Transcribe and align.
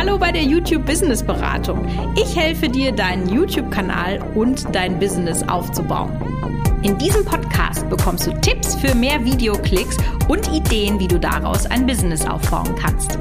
Hallo 0.00 0.16
bei 0.16 0.32
der 0.32 0.44
YouTube 0.44 0.86
Business 0.86 1.22
Beratung. 1.22 1.86
Ich 2.16 2.34
helfe 2.34 2.70
dir, 2.70 2.90
deinen 2.90 3.28
YouTube-Kanal 3.28 4.22
und 4.34 4.74
dein 4.74 4.98
Business 4.98 5.42
aufzubauen. 5.42 6.10
In 6.82 6.96
diesem 6.96 7.22
Podcast 7.22 7.86
bekommst 7.90 8.26
du 8.26 8.32
Tipps 8.40 8.74
für 8.76 8.94
mehr 8.94 9.22
Videoklicks 9.22 9.98
und 10.26 10.50
Ideen, 10.54 10.98
wie 10.98 11.06
du 11.06 11.20
daraus 11.20 11.66
ein 11.66 11.86
Business 11.86 12.24
aufbauen 12.24 12.74
kannst. 12.76 13.18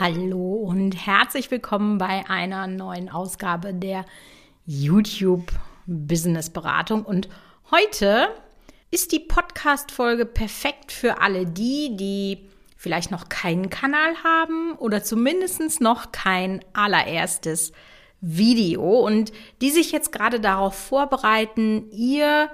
Hallo 0.00 0.54
und 0.54 1.06
herzlich 1.06 1.52
willkommen 1.52 1.98
bei 1.98 2.28
einer 2.28 2.66
neuen 2.66 3.08
Ausgabe 3.08 3.72
der 3.72 4.04
YouTube 4.66 5.52
Business 5.86 6.50
Beratung. 6.50 7.04
Und 7.04 7.28
heute 7.70 8.26
ist 8.90 9.12
die 9.12 9.20
Podcast-Folge 9.20 10.26
perfekt 10.26 10.90
für 10.90 11.20
alle 11.20 11.46
die, 11.46 11.96
die 11.96 12.49
vielleicht 12.80 13.10
noch 13.10 13.28
keinen 13.28 13.68
Kanal 13.68 14.14
haben 14.24 14.72
oder 14.76 15.04
zumindest 15.04 15.82
noch 15.82 16.12
kein 16.12 16.64
allererstes 16.72 17.72
Video 18.22 19.00
und 19.00 19.32
die 19.60 19.70
sich 19.70 19.92
jetzt 19.92 20.12
gerade 20.12 20.40
darauf 20.40 20.76
vorbereiten, 20.76 21.90
ihr, 21.92 22.50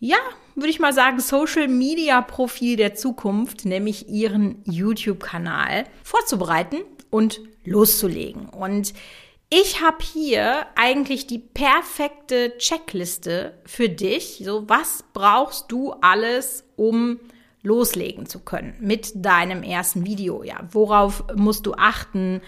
ja, 0.00 0.16
würde 0.56 0.68
ich 0.68 0.80
mal 0.80 0.92
sagen, 0.92 1.20
Social 1.20 1.68
Media 1.68 2.22
Profil 2.22 2.74
der 2.74 2.96
Zukunft, 2.96 3.64
nämlich 3.64 4.08
ihren 4.08 4.62
YouTube-Kanal 4.64 5.84
vorzubereiten 6.02 6.78
und 7.10 7.40
loszulegen. 7.64 8.48
Und 8.48 8.94
ich 9.48 9.80
habe 9.80 9.98
hier 10.02 10.66
eigentlich 10.74 11.28
die 11.28 11.38
perfekte 11.38 12.58
Checkliste 12.58 13.54
für 13.64 13.88
dich. 13.88 14.42
So, 14.44 14.68
was 14.68 15.04
brauchst 15.12 15.70
du 15.70 15.92
alles, 16.00 16.64
um 16.74 17.20
loslegen 17.62 18.26
zu 18.26 18.40
können 18.40 18.74
mit 18.80 19.12
deinem 19.14 19.62
ersten 19.62 20.04
Video. 20.04 20.42
Ja, 20.42 20.60
worauf 20.70 21.24
musst 21.34 21.66
du 21.66 21.74
achten? 21.74 22.40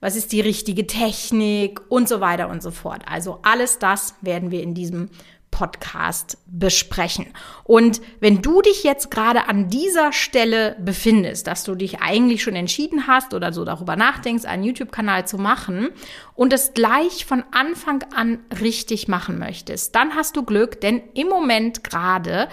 Was 0.00 0.16
ist 0.16 0.32
die 0.32 0.40
richtige 0.40 0.86
Technik 0.86 1.80
und 1.88 2.08
so 2.08 2.20
weiter 2.20 2.48
und 2.48 2.62
so 2.62 2.72
fort. 2.72 3.02
Also 3.06 3.38
alles 3.42 3.78
das 3.78 4.16
werden 4.20 4.50
wir 4.50 4.62
in 4.62 4.74
diesem 4.74 5.10
Podcast 5.52 6.38
besprechen. 6.46 7.26
Und 7.62 8.00
wenn 8.18 8.42
du 8.42 8.62
dich 8.62 8.82
jetzt 8.82 9.10
gerade 9.12 9.48
an 9.48 9.68
dieser 9.68 10.12
Stelle 10.12 10.76
befindest, 10.80 11.46
dass 11.46 11.62
du 11.62 11.76
dich 11.76 12.00
eigentlich 12.00 12.42
schon 12.42 12.56
entschieden 12.56 13.06
hast 13.06 13.34
oder 13.34 13.52
so 13.52 13.64
darüber 13.64 13.94
nachdenkst, 13.94 14.46
einen 14.46 14.64
YouTube-Kanal 14.64 15.28
zu 15.28 15.36
machen 15.36 15.90
und 16.34 16.52
es 16.52 16.72
gleich 16.72 17.26
von 17.26 17.44
Anfang 17.52 18.02
an 18.16 18.40
richtig 18.60 19.06
machen 19.06 19.38
möchtest, 19.38 19.94
dann 19.94 20.16
hast 20.16 20.36
du 20.36 20.42
Glück, 20.42 20.80
denn 20.80 21.02
im 21.14 21.28
Moment 21.28 21.84
gerade 21.84 22.48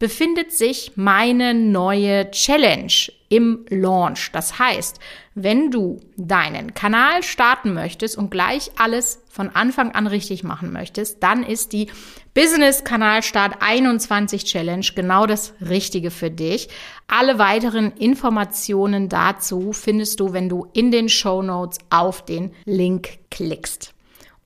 befindet 0.00 0.50
sich 0.50 0.92
meine 0.96 1.54
neue 1.54 2.30
Challenge 2.30 2.92
im 3.28 3.64
Launch. 3.68 4.32
Das 4.32 4.58
heißt, 4.58 4.98
wenn 5.34 5.70
du 5.70 6.00
deinen 6.16 6.74
Kanal 6.74 7.22
starten 7.22 7.74
möchtest 7.74 8.16
und 8.16 8.30
gleich 8.30 8.72
alles 8.76 9.22
von 9.30 9.50
Anfang 9.50 9.92
an 9.92 10.08
richtig 10.08 10.42
machen 10.42 10.72
möchtest, 10.72 11.22
dann 11.22 11.44
ist 11.44 11.72
die 11.72 11.88
Business 12.34 12.82
Kanalstart 12.82 13.58
21 13.60 14.44
Challenge 14.44 14.86
genau 14.96 15.26
das 15.26 15.52
Richtige 15.60 16.10
für 16.10 16.30
dich. 16.30 16.68
Alle 17.06 17.38
weiteren 17.38 17.92
Informationen 17.92 19.08
dazu 19.10 19.72
findest 19.72 20.18
du, 20.18 20.32
wenn 20.32 20.48
du 20.48 20.66
in 20.72 20.90
den 20.90 21.10
Show 21.10 21.42
Notes 21.42 21.78
auf 21.90 22.24
den 22.24 22.52
Link 22.64 23.18
klickst. 23.30 23.92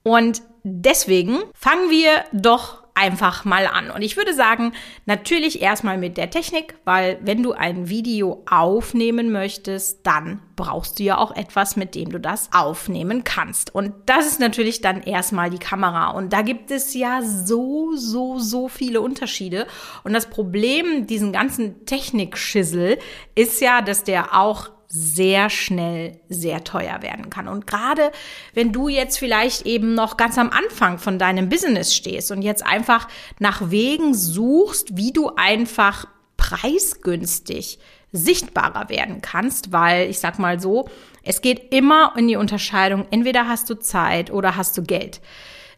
Und 0.03 0.41
deswegen 0.63 1.39
fangen 1.53 1.89
wir 1.89 2.25
doch 2.33 2.84
einfach 2.95 3.43
mal 3.43 3.67
an. 3.67 3.91
Und 3.91 4.01
ich 4.01 4.15
würde 4.15 4.33
sagen, 4.33 4.71
natürlich 5.05 5.61
erstmal 5.61 5.97
mit 5.97 6.15
der 6.15 6.29
Technik, 6.29 6.75
weil 6.85 7.19
wenn 7.21 7.43
du 7.43 7.51
ein 7.51 7.89
Video 7.89 8.43
aufnehmen 8.49 9.31
möchtest, 9.33 10.07
dann 10.07 10.41
brauchst 10.55 10.97
du 10.97 11.03
ja 11.03 11.17
auch 11.17 11.35
etwas, 11.35 11.75
mit 11.75 11.93
dem 11.93 12.09
du 12.09 12.19
das 12.21 12.49
aufnehmen 12.53 13.25
kannst. 13.25 13.75
Und 13.75 13.93
das 14.05 14.25
ist 14.25 14.39
natürlich 14.39 14.79
dann 14.79 15.03
erstmal 15.03 15.49
die 15.49 15.59
Kamera. 15.59 16.11
Und 16.11 16.31
da 16.31 16.41
gibt 16.41 16.71
es 16.71 16.93
ja 16.93 17.21
so, 17.21 17.95
so, 17.97 18.39
so 18.39 18.69
viele 18.69 19.01
Unterschiede. 19.01 19.67
Und 20.05 20.13
das 20.13 20.27
Problem, 20.29 21.05
diesen 21.05 21.33
ganzen 21.33 21.85
Technikschissel, 21.85 22.97
ist 23.35 23.59
ja, 23.59 23.81
dass 23.81 24.05
der 24.05 24.33
auch 24.39 24.69
sehr 24.95 25.49
schnell 25.49 26.19
sehr 26.29 26.63
teuer 26.63 27.01
werden 27.01 27.29
kann. 27.29 27.47
Und 27.47 27.67
gerade 27.67 28.11
wenn 28.53 28.71
du 28.71 28.87
jetzt 28.87 29.19
vielleicht 29.19 29.65
eben 29.65 29.93
noch 29.93 30.17
ganz 30.17 30.37
am 30.37 30.49
Anfang 30.49 30.97
von 30.97 31.19
deinem 31.19 31.49
Business 31.49 31.93
stehst 31.93 32.31
und 32.31 32.41
jetzt 32.41 32.65
einfach 32.65 33.07
nach 33.39 33.69
Wegen 33.69 34.13
suchst, 34.13 34.95
wie 34.97 35.11
du 35.11 35.31
einfach 35.35 36.07
preisgünstig 36.37 37.79
sichtbarer 38.11 38.89
werden 38.89 39.21
kannst, 39.21 39.71
weil 39.73 40.09
ich 40.09 40.19
sag 40.19 40.39
mal 40.39 40.59
so, 40.59 40.87
es 41.23 41.41
geht 41.41 41.73
immer 41.73 42.13
in 42.15 42.27
die 42.27 42.37
Unterscheidung, 42.37 43.05
entweder 43.11 43.47
hast 43.47 43.69
du 43.69 43.75
Zeit 43.75 44.31
oder 44.31 44.55
hast 44.55 44.77
du 44.77 44.83
Geld. 44.83 45.21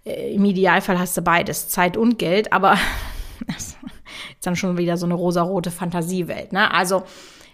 Äh, 0.06 0.36
Im 0.36 0.46
Idealfall 0.46 1.00
hast 1.00 1.18
du 1.18 1.22
beides, 1.22 1.70
Zeit 1.70 1.98
und 1.98 2.20
Geld, 2.20 2.54
aber 2.54 2.78
ist 3.58 3.78
dann 4.42 4.56
schon 4.56 4.78
wieder 4.78 4.98
so 4.98 5.06
eine 5.06 5.16
rosarote 5.16 5.72
Fantasiewelt. 5.72 6.54
Ne? 6.54 6.72
Also 6.72 7.04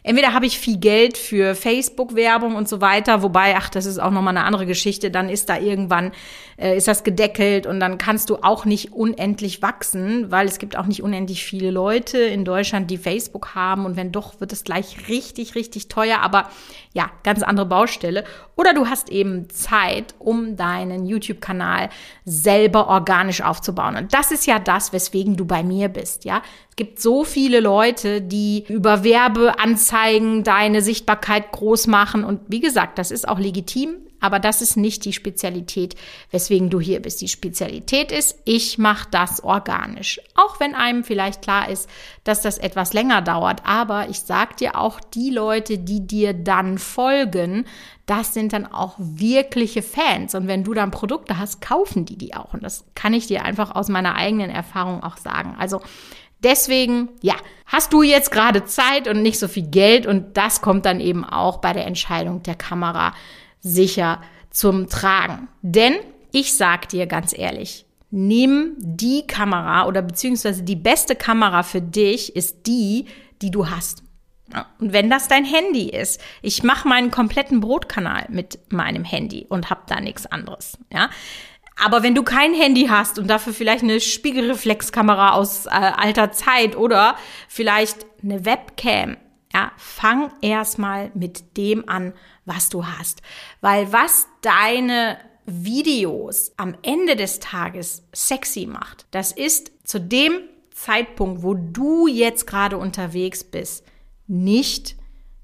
entweder 0.03 0.33
habe 0.33 0.45
ich 0.45 0.59
viel 0.59 0.77
Geld 0.77 1.17
für 1.17 1.55
Facebook-Werbung 1.55 2.55
und 2.55 2.69
so 2.69 2.81
weiter, 2.81 3.23
wobei, 3.23 3.55
ach, 3.57 3.69
das 3.69 3.85
ist 3.85 3.99
auch 3.99 4.11
nochmal 4.11 4.37
eine 4.37 4.45
andere 4.45 4.65
Geschichte, 4.65 5.09
dann 5.09 5.29
ist 5.29 5.49
da 5.49 5.57
irgendwann, 5.57 6.11
äh, 6.57 6.77
ist 6.77 6.87
das 6.87 7.03
gedeckelt 7.03 7.65
und 7.65 7.79
dann 7.79 7.97
kannst 7.97 8.29
du 8.29 8.37
auch 8.37 8.65
nicht 8.65 8.93
unendlich 8.93 9.61
wachsen, 9.61 10.31
weil 10.31 10.47
es 10.47 10.59
gibt 10.59 10.77
auch 10.77 10.85
nicht 10.85 11.01
unendlich 11.01 11.43
viele 11.43 11.71
Leute 11.71 12.19
in 12.19 12.45
Deutschland, 12.45 12.91
die 12.91 12.97
Facebook 12.97 13.55
haben 13.55 13.85
und 13.85 13.95
wenn 13.95 14.11
doch, 14.11 14.39
wird 14.39 14.53
es 14.53 14.63
gleich 14.63 15.07
richtig, 15.07 15.55
richtig 15.55 15.87
teuer, 15.87 16.19
aber 16.19 16.49
ja, 16.93 17.09
ganz 17.23 17.41
andere 17.41 17.65
Baustelle. 17.65 18.23
Oder 18.55 18.73
du 18.73 18.87
hast 18.87 19.09
eben 19.09 19.49
Zeit, 19.49 20.13
um 20.19 20.55
deinen 20.55 21.05
YouTube-Kanal 21.05 21.89
selber 22.23 22.87
organisch 22.87 23.41
aufzubauen. 23.41 23.95
Und 23.95 24.13
das 24.13 24.31
ist 24.31 24.45
ja 24.45 24.59
das, 24.59 24.93
weswegen 24.93 25.35
du 25.35 25.45
bei 25.45 25.63
mir 25.63 25.89
bist, 25.89 26.23
ja. 26.23 26.43
Es 26.73 26.75
gibt 26.75 26.99
so 26.99 27.23
viele 27.23 27.59
Leute, 27.59 28.19
die 28.19 28.65
über 28.67 29.03
Werbeanzeigen 29.03 30.43
deine 30.43 30.81
Sichtbarkeit 30.81 31.51
groß 31.51 31.85
machen. 31.85 32.23
Und 32.23 32.39
wie 32.47 32.61
gesagt, 32.61 32.97
das 32.97 33.11
ist 33.11 33.27
auch 33.29 33.37
legitim. 33.37 33.97
Aber 34.19 34.39
das 34.39 34.61
ist 34.61 34.77
nicht 34.77 35.03
die 35.03 35.11
Spezialität, 35.11 35.95
weswegen 36.31 36.69
du 36.69 36.79
hier 36.79 37.01
bist. 37.01 37.21
Die 37.21 37.27
Spezialität 37.27 38.09
ist, 38.11 38.39
ich 38.45 38.77
mache 38.77 39.09
das 39.11 39.43
organisch. 39.43 40.19
Auch 40.33 40.61
wenn 40.61 40.75
einem 40.75 41.03
vielleicht 41.03 41.41
klar 41.41 41.69
ist, 41.69 41.89
dass 42.23 42.41
das 42.41 42.57
etwas 42.57 42.93
länger 42.93 43.21
dauert. 43.21 43.61
Aber 43.65 44.09
ich 44.09 44.21
sag 44.21 44.57
dir 44.57 44.79
auch, 44.79 45.01
die 45.01 45.29
Leute, 45.29 45.77
die 45.77 46.07
dir 46.07 46.33
dann 46.33 46.77
folgen, 46.77 47.65
das 48.05 48.33
sind 48.33 48.53
dann 48.53 48.65
auch 48.65 48.95
wirkliche 48.97 49.81
Fans. 49.81 50.35
Und 50.35 50.47
wenn 50.47 50.63
du 50.63 50.73
dann 50.73 50.89
Produkte 50.89 51.37
hast, 51.37 51.61
kaufen 51.61 52.05
die 52.05 52.17
die 52.17 52.33
auch. 52.33 52.53
Und 52.53 52.63
das 52.63 52.85
kann 52.95 53.13
ich 53.13 53.27
dir 53.27 53.43
einfach 53.43 53.75
aus 53.75 53.89
meiner 53.89 54.15
eigenen 54.15 54.49
Erfahrung 54.49 55.03
auch 55.03 55.17
sagen. 55.17 55.55
Also 55.59 55.81
Deswegen, 56.43 57.09
ja, 57.21 57.35
hast 57.65 57.93
du 57.93 58.03
jetzt 58.03 58.31
gerade 58.31 58.65
Zeit 58.65 59.07
und 59.07 59.21
nicht 59.21 59.39
so 59.39 59.47
viel 59.47 59.67
Geld 59.67 60.05
und 60.05 60.37
das 60.37 60.61
kommt 60.61 60.85
dann 60.85 60.99
eben 60.99 61.23
auch 61.23 61.57
bei 61.57 61.73
der 61.73 61.87
Entscheidung 61.87 62.43
der 62.43 62.55
Kamera 62.55 63.13
sicher 63.61 64.21
zum 64.49 64.89
Tragen. 64.89 65.47
Denn 65.61 65.95
ich 66.31 66.53
sag 66.53 66.89
dir 66.89 67.07
ganz 67.07 67.37
ehrlich, 67.37 67.85
nimm 68.11 68.75
die 68.77 69.25
Kamera 69.25 69.87
oder 69.87 70.01
beziehungsweise 70.01 70.63
die 70.63 70.75
beste 70.75 71.15
Kamera 71.15 71.63
für 71.63 71.81
dich 71.81 72.35
ist 72.35 72.67
die, 72.67 73.05
die 73.41 73.49
du 73.49 73.69
hast. 73.69 74.03
Und 74.79 74.93
wenn 74.93 75.09
das 75.09 75.27
dein 75.27 75.45
Handy 75.45 75.89
ist, 75.89 76.21
ich 76.41 76.63
mache 76.63 76.87
meinen 76.87 77.09
kompletten 77.11 77.59
Brotkanal 77.59 78.25
mit 78.29 78.59
meinem 78.71 79.03
Handy 79.03 79.45
und 79.49 79.69
habe 79.69 79.81
da 79.87 79.99
nichts 79.99 80.25
anderes. 80.27 80.77
Ja, 80.91 81.09
aber 81.75 82.03
wenn 82.03 82.15
du 82.15 82.23
kein 82.23 82.53
Handy 82.53 82.87
hast 82.87 83.17
und 83.19 83.27
dafür 83.27 83.53
vielleicht 83.53 83.83
eine 83.83 83.99
Spiegelreflexkamera 83.99 85.33
aus 85.33 85.65
äh, 85.65 85.69
alter 85.69 86.31
Zeit 86.31 86.75
oder 86.75 87.15
vielleicht 87.47 88.05
eine 88.21 88.45
Webcam, 88.45 89.17
ja, 89.53 89.71
fang 89.77 90.31
erstmal 90.41 91.11
mit 91.13 91.57
dem 91.57 91.87
an, 91.87 92.13
was 92.45 92.69
du 92.69 92.85
hast. 92.85 93.21
Weil 93.61 93.91
was 93.91 94.27
deine 94.41 95.17
Videos 95.45 96.53
am 96.57 96.75
Ende 96.81 97.15
des 97.15 97.39
Tages 97.39 98.03
sexy 98.13 98.65
macht, 98.65 99.05
das 99.11 99.31
ist 99.31 99.71
zu 99.83 99.99
dem 99.99 100.39
Zeitpunkt, 100.71 101.43
wo 101.43 101.53
du 101.53 102.07
jetzt 102.07 102.47
gerade 102.47 102.77
unterwegs 102.77 103.43
bist, 103.43 103.85
nicht 104.27 104.95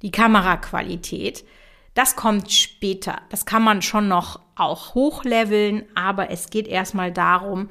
die 0.01 0.11
Kameraqualität. 0.11 1.45
Das 1.93 2.15
kommt 2.15 2.51
später. 2.51 3.21
Das 3.29 3.45
kann 3.45 3.63
man 3.63 3.81
schon 3.81 4.07
noch 4.07 4.39
auch 4.55 4.93
hochleveln, 4.93 5.85
aber 5.95 6.29
es 6.29 6.49
geht 6.49 6.67
erstmal 6.67 7.11
darum, 7.11 7.69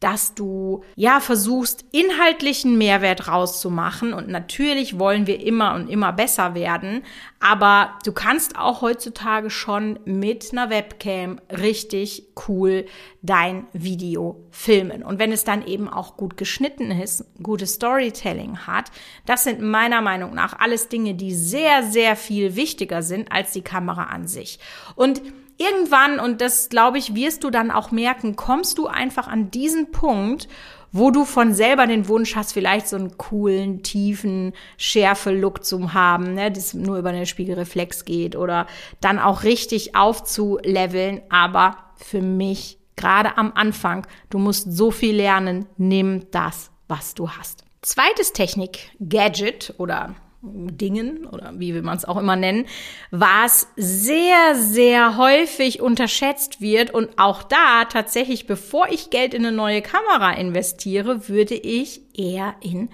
dass 0.00 0.34
du 0.34 0.84
ja 0.94 1.20
versuchst, 1.20 1.84
inhaltlichen 1.90 2.76
Mehrwert 2.76 3.28
rauszumachen. 3.28 4.12
Und 4.12 4.28
natürlich 4.28 4.98
wollen 4.98 5.26
wir 5.26 5.40
immer 5.40 5.74
und 5.74 5.88
immer 5.88 6.12
besser 6.12 6.54
werden. 6.54 7.02
Aber 7.40 7.98
du 8.04 8.12
kannst 8.12 8.58
auch 8.58 8.82
heutzutage 8.82 9.48
schon 9.48 9.98
mit 10.04 10.52
einer 10.52 10.68
Webcam 10.68 11.40
richtig 11.50 12.28
cool 12.46 12.84
dein 13.22 13.66
Video 13.72 14.44
filmen. 14.50 15.02
Und 15.02 15.18
wenn 15.18 15.32
es 15.32 15.44
dann 15.44 15.66
eben 15.66 15.88
auch 15.88 16.18
gut 16.18 16.36
geschnitten 16.36 16.90
ist, 16.90 17.24
gutes 17.42 17.74
Storytelling 17.74 18.66
hat, 18.66 18.90
das 19.24 19.44
sind 19.44 19.62
meiner 19.62 20.02
Meinung 20.02 20.34
nach 20.34 20.58
alles 20.58 20.88
Dinge, 20.88 21.14
die 21.14 21.34
sehr, 21.34 21.82
sehr 21.82 22.16
viel 22.16 22.54
wichtiger 22.54 23.02
sind 23.02 23.32
als 23.32 23.52
die 23.52 23.62
Kamera 23.62 24.04
an 24.04 24.28
sich. 24.28 24.58
Und 24.94 25.22
irgendwann, 25.58 26.20
und 26.20 26.40
das 26.40 26.68
glaube 26.68 26.98
ich, 26.98 27.14
wirst 27.14 27.44
du 27.44 27.50
dann 27.50 27.70
auch 27.70 27.90
merken, 27.90 28.36
kommst 28.36 28.78
du 28.78 28.86
einfach 28.86 29.28
an 29.28 29.50
diesen 29.50 29.90
Punkt, 29.90 30.48
wo 30.92 31.10
du 31.10 31.24
von 31.24 31.52
selber 31.52 31.86
den 31.86 32.08
Wunsch 32.08 32.36
hast, 32.36 32.52
vielleicht 32.52 32.88
so 32.88 32.96
einen 32.96 33.18
coolen, 33.18 33.82
tiefen 33.82 34.52
Schärfe-Look 34.78 35.64
zu 35.64 35.92
haben, 35.92 36.34
ne, 36.34 36.50
das 36.50 36.74
nur 36.74 36.98
über 36.98 37.10
eine 37.10 37.26
Spiegelreflex 37.26 38.04
geht 38.04 38.36
oder 38.36 38.66
dann 39.00 39.18
auch 39.18 39.42
richtig 39.42 39.94
aufzuleveln. 39.94 41.22
Aber 41.28 41.76
für 41.96 42.22
mich, 42.22 42.78
gerade 42.96 43.36
am 43.36 43.52
Anfang, 43.54 44.06
du 44.30 44.38
musst 44.38 44.72
so 44.72 44.90
viel 44.90 45.16
lernen, 45.16 45.66
nimm 45.76 46.30
das, 46.30 46.70
was 46.88 47.14
du 47.14 47.30
hast. 47.30 47.64
Zweites 47.82 48.32
Technik-Gadget 48.32 49.74
oder 49.78 50.14
Dingen 50.42 51.26
oder 51.26 51.52
wie 51.56 51.74
will 51.74 51.82
man 51.82 51.96
es 51.96 52.04
auch 52.04 52.16
immer 52.16 52.36
nennen, 52.36 52.66
was 53.10 53.68
sehr, 53.76 54.54
sehr 54.54 55.16
häufig 55.16 55.80
unterschätzt 55.80 56.60
wird. 56.60 56.92
Und 56.92 57.18
auch 57.18 57.42
da 57.42 57.84
tatsächlich, 57.86 58.46
bevor 58.46 58.88
ich 58.88 59.10
Geld 59.10 59.34
in 59.34 59.46
eine 59.46 59.56
neue 59.56 59.82
Kamera 59.82 60.32
investiere, 60.32 61.28
würde 61.28 61.54
ich 61.54 62.00
eher 62.14 62.54
in 62.60 62.90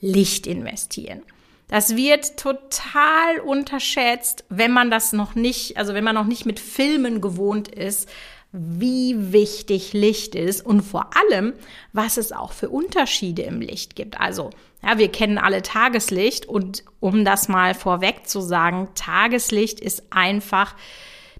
Licht 0.00 0.46
investieren. 0.46 1.22
Das 1.68 1.96
wird 1.96 2.36
total 2.36 3.40
unterschätzt, 3.44 4.44
wenn 4.48 4.70
man 4.70 4.90
das 4.90 5.12
noch 5.12 5.34
nicht, 5.34 5.78
also 5.78 5.94
wenn 5.94 6.04
man 6.04 6.14
noch 6.14 6.26
nicht 6.26 6.44
mit 6.44 6.60
Filmen 6.60 7.20
gewohnt 7.20 7.68
ist, 7.68 8.08
wie 8.56 9.32
wichtig 9.32 9.92
Licht 9.94 10.36
ist 10.36 10.64
und 10.64 10.82
vor 10.82 11.10
allem, 11.16 11.54
was 11.92 12.16
es 12.18 12.30
auch 12.30 12.52
für 12.52 12.68
Unterschiede 12.68 13.42
im 13.42 13.60
Licht 13.60 13.96
gibt. 13.96 14.20
Also, 14.20 14.50
ja, 14.80 14.96
wir 14.96 15.08
kennen 15.08 15.38
alle 15.38 15.60
Tageslicht 15.62 16.46
und 16.46 16.84
um 17.00 17.24
das 17.24 17.48
mal 17.48 17.74
vorweg 17.74 18.28
zu 18.28 18.40
sagen, 18.40 18.88
Tageslicht 18.94 19.80
ist 19.80 20.04
einfach 20.10 20.76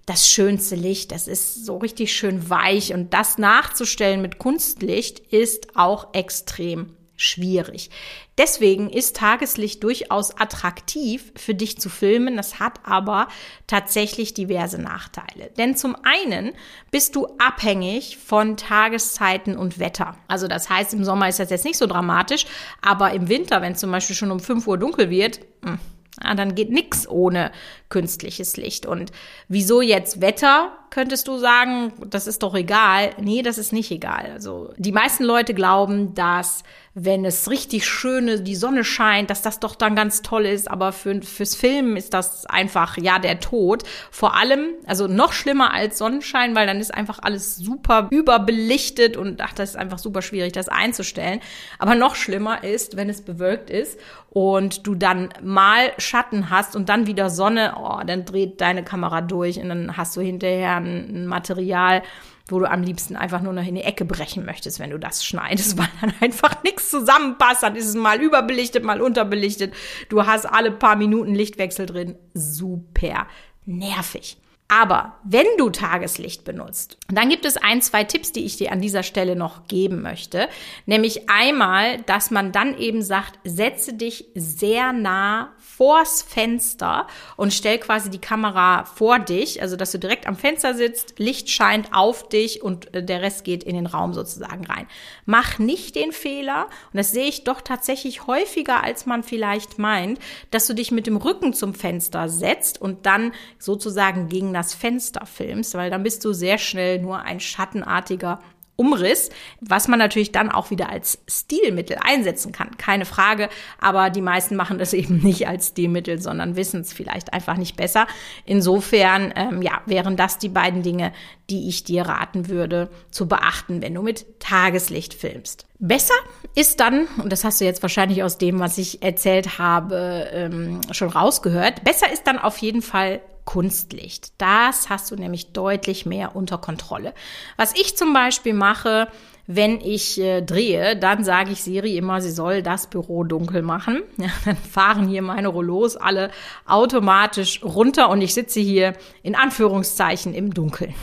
das 0.05 0.27
schönste 0.27 0.75
Licht. 0.75 1.13
Das 1.13 1.29
ist 1.29 1.65
so 1.65 1.77
richtig 1.77 2.13
schön 2.13 2.49
weich 2.49 2.93
und 2.93 3.13
das 3.13 3.37
nachzustellen 3.37 4.21
mit 4.21 4.37
Kunstlicht 4.37 5.19
ist 5.19 5.77
auch 5.77 6.13
extrem 6.13 6.97
schwierig. 7.17 7.89
Deswegen 8.37 8.89
ist 8.89 9.15
Tageslicht 9.15 9.83
durchaus 9.83 10.37
attraktiv 10.37 11.31
für 11.35 11.55
dich 11.55 11.79
zu 11.79 11.89
filmen. 11.89 12.35
Das 12.35 12.59
hat 12.59 12.79
aber 12.83 13.27
tatsächlich 13.67 14.33
diverse 14.33 14.77
Nachteile. 14.81 15.51
Denn 15.57 15.75
zum 15.77 15.95
einen 16.03 16.51
bist 16.91 17.15
du 17.15 17.27
abhängig 17.37 18.17
von 18.17 18.57
Tageszeiten 18.57 19.55
und 19.55 19.79
Wetter. 19.79 20.17
Also 20.27 20.47
das 20.47 20.69
heißt, 20.69 20.93
im 20.93 21.05
Sommer 21.05 21.29
ist 21.29 21.39
das 21.39 21.49
jetzt 21.49 21.65
nicht 21.65 21.77
so 21.77 21.87
dramatisch, 21.87 22.45
aber 22.81 23.11
im 23.11 23.29
Winter, 23.29 23.61
wenn 23.61 23.75
zum 23.75 23.91
Beispiel 23.91 24.15
schon 24.15 24.31
um 24.31 24.39
5 24.39 24.67
Uhr 24.67 24.77
dunkel 24.77 25.09
wird, 25.09 25.39
hm, 25.63 25.79
ja, 26.23 26.33
dann 26.33 26.55
geht 26.55 26.71
nichts 26.71 27.07
ohne 27.07 27.51
künstliches 27.89 28.55
Licht. 28.57 28.85
Und 28.85 29.11
wieso 29.47 29.81
jetzt 29.81 30.21
Wetter, 30.21 30.71
könntest 30.89 31.27
du 31.27 31.37
sagen, 31.37 31.91
das 32.07 32.27
ist 32.27 32.41
doch 32.41 32.55
egal. 32.55 33.11
Nee, 33.19 33.41
das 33.41 33.57
ist 33.57 33.73
nicht 33.73 33.91
egal. 33.91 34.31
Also 34.31 34.73
die 34.77 34.93
meisten 34.93 35.25
Leute 35.25 35.53
glauben, 35.53 36.13
dass 36.13 36.63
wenn 36.97 37.25
es 37.25 37.51
richtig 37.51 37.85
schöne, 37.85 38.39
die 38.39 38.55
Sonne 38.55 38.85
scheint, 38.85 39.29
dass 39.29 39.41
das 39.41 39.59
doch 39.59 39.75
dann 39.75 39.97
ganz 39.97 40.21
toll 40.21 40.45
ist. 40.45 40.71
Aber 40.71 40.93
für, 40.93 41.21
fürs 41.21 41.53
Filmen 41.53 41.97
ist 41.97 42.13
das 42.13 42.45
einfach, 42.45 42.97
ja, 42.97 43.19
der 43.19 43.41
Tod. 43.41 43.83
Vor 44.11 44.35
allem, 44.37 44.69
also 44.87 45.07
noch 45.07 45.33
schlimmer 45.33 45.73
als 45.73 45.97
Sonnenschein, 45.97 46.55
weil 46.55 46.65
dann 46.65 46.79
ist 46.79 46.93
einfach 46.93 47.19
alles 47.21 47.57
super 47.57 48.07
überbelichtet 48.11 49.17
und 49.17 49.41
ach, 49.41 49.51
das 49.51 49.71
ist 49.71 49.75
einfach 49.75 49.97
super 49.99 50.21
schwierig, 50.21 50.53
das 50.53 50.69
einzustellen. 50.69 51.41
Aber 51.79 51.95
noch 51.95 52.15
schlimmer 52.15 52.63
ist, 52.63 52.95
wenn 52.95 53.09
es 53.09 53.21
bewölkt 53.21 53.69
ist 53.69 53.99
und 54.29 54.87
du 54.87 54.95
dann 54.95 55.29
mal 55.43 55.91
Schatten 55.97 56.49
hast 56.49 56.77
und 56.77 56.87
dann 56.87 57.07
wieder 57.07 57.29
Sonne, 57.29 57.75
oh, 57.77 57.99
dann 58.07 58.23
dreht 58.23 58.61
deine 58.61 58.85
Kamera 58.85 59.19
durch 59.19 59.59
und 59.59 59.67
dann 59.67 59.97
hast 59.97 60.15
du 60.15 60.21
hinterher 60.21 60.77
ein, 60.77 61.23
ein 61.23 61.27
Material, 61.27 62.03
wo 62.47 62.59
du 62.59 62.69
am 62.69 62.83
liebsten 62.83 63.15
einfach 63.15 63.41
nur 63.41 63.53
noch 63.53 63.65
in 63.65 63.75
die 63.75 63.81
Ecke 63.81 64.05
brechen 64.05 64.45
möchtest, 64.45 64.79
wenn 64.79 64.91
du 64.91 64.99
das 64.99 65.25
schneidest, 65.25 65.77
weil 65.77 65.89
dann 66.01 66.13
einfach 66.21 66.63
nichts 66.63 66.89
zusammenpasst. 66.89 67.63
Dann 67.63 67.75
ist 67.75 67.87
es 67.87 67.95
mal 67.95 68.21
überbelichtet, 68.21 68.83
mal 68.83 69.01
unterbelichtet. 69.01 69.73
Du 70.09 70.25
hast 70.25 70.45
alle 70.45 70.71
paar 70.71 70.95
Minuten 70.95 71.33
Lichtwechsel 71.33 71.85
drin. 71.85 72.15
Super 72.33 73.27
nervig. 73.65 74.37
Aber 74.67 75.13
wenn 75.23 75.45
du 75.59 75.69
Tageslicht 75.69 76.43
benutzt, 76.43 76.97
dann 77.07 77.29
gibt 77.29 77.45
es 77.45 77.55
ein, 77.55 77.83
zwei 77.83 78.03
Tipps, 78.03 78.31
die 78.31 78.45
ich 78.45 78.57
dir 78.57 78.71
an 78.71 78.81
dieser 78.81 79.03
Stelle 79.03 79.35
noch 79.35 79.67
geben 79.67 80.01
möchte. 80.01 80.49
Nämlich 80.87 81.29
einmal, 81.29 82.01
dass 82.03 82.31
man 82.31 82.51
dann 82.51 82.75
eben 82.79 83.03
sagt, 83.03 83.37
setze 83.43 83.93
dich 83.93 84.25
sehr 84.33 84.91
nah 84.91 85.53
vors 85.59 86.23
Fenster 86.23 87.05
und 87.37 87.53
stell 87.53 87.77
quasi 87.77 88.09
die 88.09 88.19
Kamera 88.19 88.85
vor 88.85 89.19
dich, 89.19 89.61
also 89.61 89.75
dass 89.75 89.91
du 89.91 89.99
direkt 89.99 90.25
am 90.25 90.35
Fenster 90.35 90.73
sitzt, 90.73 91.19
Licht 91.19 91.51
scheint 91.51 91.93
auf 91.93 92.27
dich 92.27 92.63
und 92.63 92.91
äh, 92.95 93.03
der 93.03 93.21
Rest 93.21 93.43
geht 93.43 93.63
in 93.63 93.75
den 93.75 93.85
Raum 93.85 94.13
sozusagen 94.13 94.65
rein. 94.65 94.87
Mach 95.25 95.59
nicht 95.59 95.95
den 95.95 96.11
Fehler, 96.11 96.65
und 96.91 96.97
das 96.97 97.11
sehe 97.11 97.27
ich 97.27 97.43
doch 97.43 97.61
tatsächlich 97.61 98.25
häufiger, 98.25 98.83
als 98.83 99.05
man 99.05 99.21
vielleicht 99.21 99.77
meint, 99.77 100.17
dass 100.49 100.65
du 100.65 100.73
dich 100.73 100.91
mit 100.91 101.05
dem 101.05 101.17
Rücken 101.17 101.53
zum 101.53 101.75
Fenster 101.75 102.29
setzt 102.29 102.81
und 102.81 103.05
dann 103.05 103.31
sozusagen 103.59 104.27
gegen 104.27 104.54
das 104.55 104.73
Fenster 104.73 105.25
filmst, 105.25 105.75
weil 105.75 105.91
dann 105.91 106.03
bist 106.03 106.25
du 106.25 106.33
sehr 106.33 106.57
schnell 106.57 106.99
nur 106.99 107.21
ein 107.21 107.39
schattenartiger 107.39 108.39
Umriss, 108.77 109.29
was 109.61 109.87
man 109.87 109.99
natürlich 109.99 110.31
dann 110.33 110.51
auch 110.51 110.69
wieder 110.69 110.89
als 110.89 111.19
Stilmittel 111.27 111.97
einsetzen 112.01 112.51
kann, 112.51 112.75
keine 112.77 113.05
Frage. 113.05 113.49
Aber 113.79 114.09
die 114.09 114.21
meisten 114.21 114.55
machen 114.55 114.77
das 114.77 114.93
eben 114.93 115.19
nicht 115.19 115.47
als 115.47 115.69
Stilmittel, 115.69 116.21
sondern 116.21 116.55
wissen 116.55 116.81
es 116.81 116.91
vielleicht 116.91 117.33
einfach 117.33 117.57
nicht 117.57 117.77
besser. 117.77 118.07
Insofern, 118.45 119.33
ähm, 119.35 119.61
ja, 119.61 119.81
wären 119.85 120.17
das 120.17 120.37
die 120.37 120.49
beiden 120.49 120.83
Dinge, 120.83 121.13
die 121.49 121.69
ich 121.69 121.83
dir 121.83 122.03
raten 122.03 122.49
würde 122.49 122.89
zu 123.11 123.27
beachten, 123.27 123.81
wenn 123.81 123.93
du 123.93 124.01
mit 124.01 124.39
Tageslicht 124.39 125.13
filmst. 125.13 125.67
Besser 125.79 126.15
ist 126.55 126.79
dann, 126.79 127.07
und 127.21 127.31
das 127.31 127.43
hast 127.43 127.61
du 127.61 127.65
jetzt 127.65 127.81
wahrscheinlich 127.81 128.23
aus 128.23 128.37
dem, 128.37 128.59
was 128.59 128.77
ich 128.77 129.01
erzählt 129.03 129.57
habe, 129.57 130.27
ähm, 130.31 130.81
schon 130.91 131.09
rausgehört, 131.09 131.83
besser 131.83 132.11
ist 132.11 132.27
dann 132.27 132.39
auf 132.39 132.57
jeden 132.57 132.81
Fall 132.81 133.21
Kunstlicht. 133.45 134.33
Das 134.39 134.89
hast 134.89 135.11
du 135.11 135.15
nämlich 135.15 135.53
deutlich 135.53 136.05
mehr 136.05 136.35
unter 136.35 136.57
Kontrolle. 136.57 137.13
Was 137.57 137.73
ich 137.75 137.95
zum 137.95 138.11
Beispiel 138.11 138.53
mache, 138.53 139.07
wenn 139.47 139.79
ich 139.79 140.19
äh, 140.19 140.41
drehe, 140.41 140.97
dann 140.97 141.23
sage 141.23 141.51
ich 141.51 141.61
Siri 141.61 141.97
immer, 141.97 142.19
sie 142.19 142.31
soll 142.31 142.63
das 142.63 142.87
Büro 142.87 143.23
dunkel 143.23 143.61
machen. 143.61 144.01
Ja, 144.17 144.29
dann 144.45 144.57
fahren 144.57 145.07
hier 145.07 145.21
meine 145.21 145.49
Rollos 145.49 145.97
alle 145.97 146.31
automatisch 146.65 147.61
runter 147.63 148.09
und 148.09 148.21
ich 148.21 148.33
sitze 148.33 148.59
hier 148.59 148.93
in 149.21 149.35
Anführungszeichen 149.35 150.33
im 150.33 150.53
Dunkeln. 150.53 150.95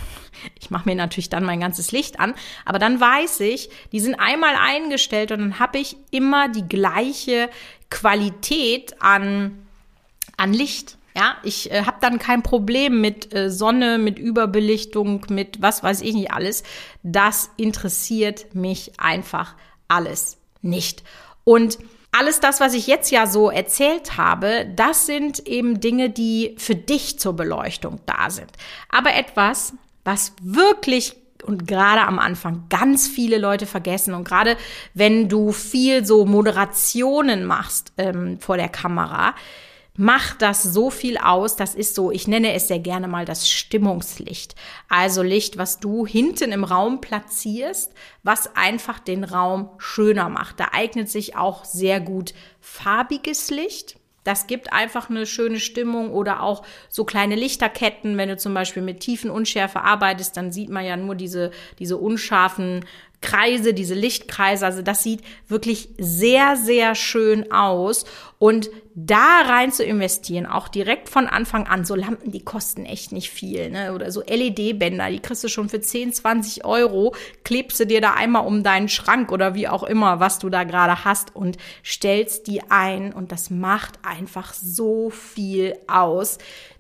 Ich 0.59 0.71
mache 0.71 0.89
mir 0.89 0.97
natürlich 0.97 1.29
dann 1.29 1.45
mein 1.45 1.61
ganzes 1.61 1.93
Licht 1.93 2.19
an, 2.19 2.35
aber 2.65 2.81
dann 2.81 3.01
weiß 3.01 3.41
ich, 3.41 3.71
die 3.93 4.01
sind 4.01 4.17
einmal 4.17 4.55
eingestellt 4.57 5.31
und 5.31 5.39
dann 5.39 5.59
habe 5.61 5.79
ich 5.79 5.97
immer 6.11 6.49
die 6.49 6.67
gleiche 6.67 7.49
Qualität 7.91 9.01
an, 9.01 9.67
an 10.37 10.53
Licht. 10.53 10.97
Ja, 11.15 11.37
ich 11.43 11.71
äh, 11.71 11.85
habe 11.85 11.99
dann 12.01 12.19
kein 12.19 12.43
Problem 12.43 13.01
mit 13.01 13.35
äh, 13.35 13.51
Sonne, 13.51 13.99
mit 13.99 14.19
Überbelichtung, 14.19 15.27
mit 15.29 15.61
was 15.61 15.83
weiß 15.83 16.01
ich 16.01 16.15
nicht 16.15 16.33
alles. 16.33 16.63
Das 17.03 17.51
interessiert 17.57 18.55
mich 18.55 18.93
einfach 18.99 19.55
alles 19.89 20.39
nicht. 20.63 21.03
Und 21.45 21.79
alles 22.13 22.41
das, 22.41 22.61
was 22.61 22.75
ich 22.75 22.87
jetzt 22.87 23.11
ja 23.11 23.27
so 23.27 23.51
erzählt 23.51 24.17
habe, 24.17 24.67
das 24.77 25.07
sind 25.07 25.47
eben 25.47 25.81
Dinge, 25.81 26.11
die 26.11 26.55
für 26.59 26.75
dich 26.75 27.19
zur 27.19 27.35
Beleuchtung 27.35 28.01
da 28.07 28.31
sind. 28.31 28.51
Aber 28.91 29.15
etwas, 29.15 29.75
was 30.05 30.35
wirklich 30.43 31.17
und 31.43 31.67
gerade 31.67 32.03
am 32.03 32.19
Anfang 32.19 32.67
ganz 32.69 33.09
viele 33.09 33.39
Leute 33.39 33.67
vergessen. 33.67 34.15
Und 34.15 34.25
gerade 34.25 34.57
wenn 34.95 35.29
du 35.29 35.51
viel 35.51 36.05
so 36.07 36.25
Moderationen 36.25 37.45
machst 37.45 37.93
ähm, 37.99 38.39
vor 38.39 38.57
der 38.57 38.69
Kamera, 38.69 39.35
macht 39.97 40.41
das 40.43 40.63
so 40.63 40.91
viel 40.91 41.19
aus. 41.19 41.57
Das 41.57 41.75
ist 41.75 41.95
so, 41.95 42.11
ich 42.11 42.27
nenne 42.27 42.53
es 42.55 42.69
sehr 42.69 42.79
gerne 42.79 43.09
mal 43.09 43.25
das 43.25 43.49
Stimmungslicht. 43.49 44.55
Also 44.89 45.23
Licht, 45.23 45.59
was 45.59 45.81
du 45.81 46.07
hinten 46.07 46.53
im 46.53 46.65
Raum 46.65 47.01
platzierst, 47.01 47.93
was 48.23 48.57
einfach 48.57 48.99
den 48.99 49.25
Raum 49.25 49.71
schöner 49.79 50.29
macht. 50.29 50.61
Da 50.61 50.69
eignet 50.73 51.11
sich 51.11 51.37
auch 51.37 51.65
sehr 51.65 52.01
gut 52.01 52.33
farbiges 52.61 53.51
Licht. 53.51 53.97
Das 54.25 54.47
gibt 54.47 54.73
einfach 54.73 55.11
eine 55.11 55.27
schöne 55.27 55.59
Stimmung 55.59 56.13
oder 56.13 56.43
auch 56.43 56.63
so 56.89 57.05
kleine 57.05 57.35
Lichterketten. 57.35 58.17
Wenn 58.17 58.29
du 58.29 58.37
zum 58.37 58.55
Beispiel 58.55 58.83
mit 58.83 59.01
tiefen 59.01 59.31
Unschärfe 59.31 59.81
arbeitest, 59.81 60.37
dann 60.37 60.53
sieht 60.53 60.71
man 60.71 60.85
ja 60.85 60.97
nur 60.97 61.17
diese, 61.17 61.51
diese 61.81 61.97
unscharfen 61.97 62.85
Kreise, 63.21 63.75
diese 63.75 63.95
Lichtkreise. 63.95 64.65
Also 64.65 64.83
das 64.83 65.03
sieht 65.03 65.23
wirklich 65.49 65.89
sehr, 65.99 66.57
sehr 66.57 66.95
schön 66.95 67.51
aus. 67.51 68.05
Und 68.39 68.71
da 68.95 69.43
rein 69.47 69.73
zu 69.73 69.85
investieren, 69.85 70.47
auch 70.47 70.69
direkt 70.69 71.09
von 71.09 71.27
Anfang 71.27 71.67
an, 71.67 71.85
so 71.85 71.95
Lampen, 71.95 72.31
die 72.31 72.45
kosten 72.45 72.85
echt 72.85 73.13
nicht 73.13 73.31
viel, 73.31 73.71
ne? 73.71 73.95
Oder 73.95 74.11
so 74.11 74.23
LED-Bänder, 74.23 75.11
die 75.11 75.21
kriegst 75.21 75.43
du 75.45 75.49
schon 75.49 75.69
für 75.69 75.81
10, 75.81 76.13
20 76.13 76.65
Euro, 76.65 77.15
klebst 77.45 77.81
du 77.81 77.87
dir 77.87 78.01
da 78.01 78.13
einmal 78.13 78.47
um 78.47 78.63
deinen 78.63 78.89
Schrank 78.89 79.33
oder 79.33 79.55
wie 79.55 79.69
auch 79.69 79.83
immer, 79.83 80.21
was 80.21 80.39
du 80.39 80.51
da 80.51 80.65
gerade 80.65 81.05
hast 81.05 81.35
und 81.35 81.57
stellst 81.85 82.47
die 82.47 82.63
ein 82.71 83.13
und 83.13 83.33
das 83.33 83.51
macht 83.51 83.99
einfach 84.03 84.53
so 84.53 85.11
viel 85.11 85.75
aus 85.87 86.39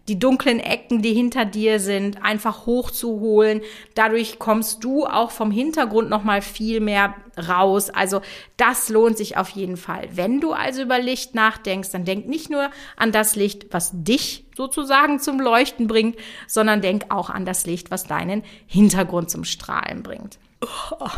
die 0.08 0.18
dunklen 0.18 0.58
Ecken, 0.58 1.00
die 1.00 1.14
hinter 1.14 1.44
dir 1.44 1.78
sind, 1.78 2.24
einfach 2.24 2.66
hochzuholen. 2.66 3.60
Dadurch 3.94 4.38
kommst 4.38 4.82
du 4.82 5.06
auch 5.06 5.30
vom 5.30 5.52
Hintergrund 5.52 6.10
noch 6.10 6.24
mal 6.24 6.42
viel 6.42 6.80
mehr 6.80 7.14
raus. 7.48 7.88
Also 7.88 8.20
das 8.56 8.88
lohnt 8.88 9.16
sich 9.16 9.36
auf 9.36 9.50
jeden 9.50 9.76
Fall. 9.76 10.08
Wenn 10.12 10.40
du 10.40 10.52
also 10.52 10.82
über 10.82 10.98
Licht 10.98 11.34
nachdenkst, 11.34 11.90
dann 12.02 12.04
denk 12.04 12.28
nicht 12.28 12.50
nur 12.50 12.70
an 12.96 13.12
das 13.12 13.36
Licht, 13.36 13.66
was 13.70 13.90
dich 13.94 14.44
sozusagen 14.56 15.20
zum 15.20 15.40
Leuchten 15.40 15.86
bringt, 15.86 16.16
sondern 16.46 16.80
denk 16.80 17.06
auch 17.10 17.30
an 17.30 17.44
das 17.44 17.66
Licht, 17.66 17.90
was 17.90 18.04
deinen 18.04 18.42
Hintergrund 18.66 19.30
zum 19.30 19.44
Strahlen 19.44 20.02
bringt. 20.02 20.38
Oh, 20.60 21.08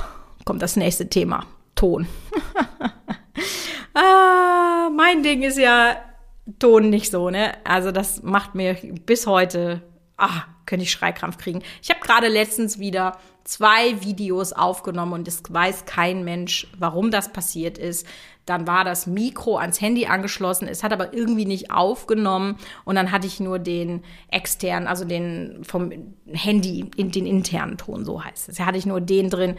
kommt 0.45 0.63
das 0.63 0.77
nächste 0.77 1.09
Thema. 1.09 1.47
Ton. 1.75 2.07
ah, 3.95 4.91
mein 4.95 5.23
Ding 5.23 5.43
ist 5.43 5.59
ja 5.59 5.97
Ton 6.59 6.91
nicht 6.91 7.11
so, 7.11 7.31
ne? 7.31 7.55
Also 7.65 7.91
das 7.91 8.23
macht 8.23 8.55
mir 8.55 8.75
bis 9.07 9.27
heute, 9.27 9.83
ah, 10.17 10.43
könnte 10.67 10.85
ich 10.85 10.91
Schreikrampf 10.93 11.39
kriegen. 11.39 11.63
Ich 11.83 11.91
habe 11.91 12.01
gerade 12.01 12.29
letztens 12.29 12.79
wieder 12.79 13.19
zwei 13.45 14.03
Videos 14.03 14.53
aufgenommen 14.53 15.13
und 15.13 15.29
es 15.29 15.43
weiß 15.49 15.85
kein 15.85 16.25
Mensch, 16.25 16.67
warum 16.79 17.11
das 17.11 17.33
passiert 17.33 17.79
ist. 17.79 18.07
Dann 18.47 18.67
war 18.67 18.85
das 18.85 19.07
Mikro 19.07 19.57
ans 19.57 19.81
Handy 19.81 20.07
angeschlossen, 20.07 20.69
es 20.69 20.83
hat 20.83 20.93
aber 20.93 21.15
irgendwie 21.15 21.47
nicht 21.47 21.71
aufgenommen 21.71 22.59
und 22.85 22.95
dann 22.97 23.11
hatte 23.11 23.27
ich 23.27 23.41
nur 23.41 23.59
den 23.59 24.03
externen, 24.29 24.87
also 24.87 25.05
den 25.05 25.65
vom 25.65 25.93
Handy, 26.27 26.91
in 26.97 27.11
den 27.11 27.27
internen 27.27 27.79
Ton, 27.79 28.05
so 28.05 28.23
heißt 28.23 28.51
es. 28.51 28.57
Da 28.57 28.67
hatte 28.67 28.79
ich 28.79 28.87
nur 28.87 29.01
den 29.01 29.31
drin. 29.31 29.57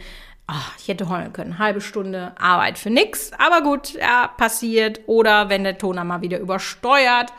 Ach, 0.48 0.72
ich 0.78 0.86
hätte 0.86 1.08
heulen 1.08 1.32
können. 1.32 1.58
Halbe 1.58 1.80
Stunde 1.80 2.32
Arbeit 2.38 2.78
für 2.78 2.90
nix. 2.90 3.32
Aber 3.32 3.62
gut, 3.62 3.94
ja, 3.94 4.28
passiert. 4.28 5.00
Oder 5.06 5.48
wenn 5.48 5.64
der 5.64 5.76
Toner 5.78 6.04
mal 6.04 6.22
wieder 6.22 6.38
übersteuert. 6.38 7.32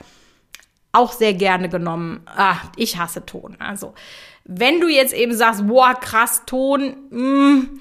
Auch 0.92 1.14
sehr 1.14 1.34
gerne 1.34 1.70
genommen. 1.70 2.22
Ah, 2.26 2.58
ich 2.76 2.98
hasse 2.98 3.26
Ton. 3.26 3.56
Also, 3.60 3.94
wenn 4.48 4.80
du 4.80 4.88
jetzt 4.88 5.14
eben 5.14 5.36
sagst, 5.36 5.68
boah, 5.68 5.94
krass, 5.94 6.44
Ton, 6.46 6.96
mh, 7.10 7.20
mm, 7.20 7.80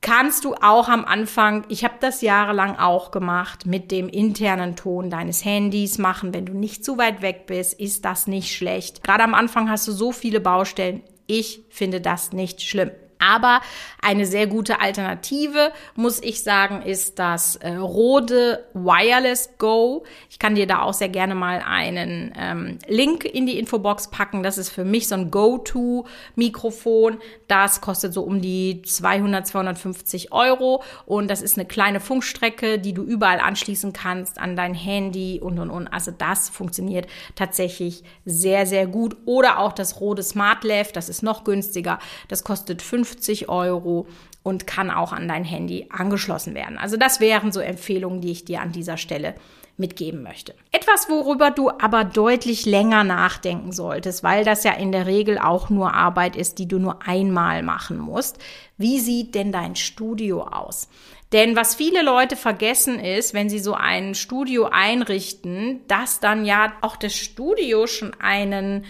kannst 0.00 0.44
du 0.44 0.54
auch 0.54 0.88
am 0.88 1.04
Anfang, 1.04 1.64
ich 1.68 1.84
habe 1.84 1.96
das 2.00 2.22
jahrelang 2.22 2.76
auch 2.76 3.10
gemacht, 3.10 3.66
mit 3.66 3.90
dem 3.90 4.08
internen 4.08 4.76
Ton 4.76 5.10
deines 5.10 5.44
Handys 5.44 5.98
machen. 5.98 6.32
Wenn 6.32 6.46
du 6.46 6.54
nicht 6.54 6.84
zu 6.84 6.96
weit 6.96 7.22
weg 7.22 7.46
bist, 7.46 7.78
ist 7.78 8.04
das 8.04 8.26
nicht 8.26 8.54
schlecht. 8.54 9.02
Gerade 9.02 9.24
am 9.24 9.34
Anfang 9.34 9.68
hast 9.68 9.86
du 9.88 9.92
so 9.92 10.12
viele 10.12 10.40
Baustellen. 10.40 11.02
Ich 11.26 11.64
finde 11.70 12.00
das 12.00 12.32
nicht 12.32 12.62
schlimm. 12.62 12.92
Aber 13.18 13.60
eine 14.02 14.26
sehr 14.26 14.46
gute 14.46 14.80
Alternative, 14.80 15.72
muss 15.94 16.22
ich 16.22 16.42
sagen, 16.42 16.82
ist 16.82 17.18
das 17.18 17.56
äh, 17.56 17.74
Rode 17.74 18.64
Wireless 18.74 19.50
Go. 19.58 20.04
Ich 20.30 20.38
kann 20.38 20.54
dir 20.54 20.66
da 20.66 20.82
auch 20.82 20.94
sehr 20.94 21.08
gerne 21.08 21.34
mal 21.34 21.62
einen 21.66 22.32
ähm, 22.38 22.78
Link 22.86 23.24
in 23.24 23.46
die 23.46 23.58
Infobox 23.58 24.08
packen. 24.10 24.42
Das 24.42 24.58
ist 24.58 24.68
für 24.68 24.84
mich 24.84 25.08
so 25.08 25.14
ein 25.14 25.30
Go-To-Mikrofon. 25.30 27.18
Das 27.48 27.80
kostet 27.80 28.12
so 28.12 28.22
um 28.22 28.40
die 28.40 28.82
200, 28.82 29.46
250 29.46 30.32
Euro. 30.32 30.82
Und 31.06 31.28
das 31.28 31.42
ist 31.42 31.56
eine 31.56 31.66
kleine 31.66 32.00
Funkstrecke, 32.00 32.78
die 32.78 32.92
du 32.92 33.02
überall 33.02 33.40
anschließen 33.40 33.92
kannst 33.92 34.38
an 34.38 34.56
dein 34.56 34.74
Handy 34.74 35.40
und, 35.42 35.58
und, 35.58 35.70
und. 35.70 35.88
Also 35.88 36.10
das 36.10 36.48
funktioniert 36.48 37.06
tatsächlich 37.34 38.02
sehr, 38.24 38.66
sehr 38.66 38.86
gut. 38.86 39.16
Oder 39.24 39.58
auch 39.58 39.72
das 39.72 40.00
Rode 40.00 40.22
Smart 40.22 40.64
das 40.92 41.08
ist 41.08 41.22
noch 41.22 41.44
günstiger. 41.44 41.98
Das 42.28 42.44
kostet 42.44 42.82
5 42.82 43.05
50 43.06 43.48
Euro 43.48 44.06
und 44.42 44.66
kann 44.66 44.90
auch 44.90 45.12
an 45.12 45.28
dein 45.28 45.44
Handy 45.44 45.86
angeschlossen 45.90 46.54
werden. 46.54 46.78
Also 46.78 46.96
das 46.96 47.20
wären 47.20 47.52
so 47.52 47.60
Empfehlungen, 47.60 48.20
die 48.20 48.32
ich 48.32 48.44
dir 48.44 48.60
an 48.60 48.72
dieser 48.72 48.96
Stelle 48.96 49.34
mitgeben 49.76 50.22
möchte. 50.22 50.54
Etwas, 50.72 51.08
worüber 51.10 51.50
du 51.50 51.70
aber 51.70 52.04
deutlich 52.04 52.64
länger 52.64 53.04
nachdenken 53.04 53.72
solltest, 53.72 54.22
weil 54.22 54.44
das 54.44 54.64
ja 54.64 54.72
in 54.72 54.90
der 54.90 55.06
Regel 55.06 55.38
auch 55.38 55.68
nur 55.68 55.92
Arbeit 55.94 56.34
ist, 56.34 56.58
die 56.58 56.66
du 56.66 56.78
nur 56.78 57.06
einmal 57.06 57.62
machen 57.62 57.98
musst. 57.98 58.38
Wie 58.78 59.00
sieht 59.00 59.34
denn 59.34 59.52
dein 59.52 59.76
Studio 59.76 60.44
aus? 60.44 60.88
Denn 61.32 61.56
was 61.56 61.74
viele 61.74 62.02
Leute 62.02 62.36
vergessen 62.36 63.00
ist, 63.00 63.34
wenn 63.34 63.50
sie 63.50 63.58
so 63.58 63.74
ein 63.74 64.14
Studio 64.14 64.68
einrichten, 64.70 65.80
dass 65.88 66.20
dann 66.20 66.44
ja 66.44 66.72
auch 66.82 66.96
das 66.96 67.14
Studio 67.14 67.86
schon 67.86 68.14
einen 68.20 68.84